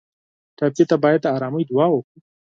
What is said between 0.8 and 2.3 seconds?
ته باید د ارامۍ دعا وکړو.